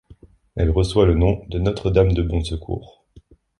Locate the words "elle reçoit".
0.55-1.05